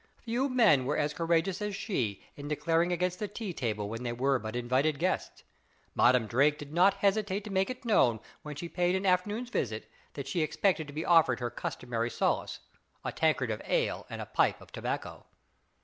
[0.17, 4.11] Few men were as courageous as she in declaring against the tea table when they
[4.13, 5.43] were but invited guests.
[5.93, 9.87] Madam Drake did not hesitate to make it known when she paid an afternoon's visit
[10.13, 12.61] that she expected to be offered her customary solace
[13.05, 15.27] a tankard of ale and a pipe of tobacco.